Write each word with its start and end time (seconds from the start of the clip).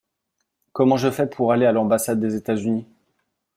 Comment 0.73 0.97
je 0.97 1.11
fais 1.11 1.27
pour 1.27 1.51
aller 1.51 1.67
à 1.67 1.71
l’ambassade 1.71 2.19
des 2.19 2.33
États-Unis? 2.35 2.87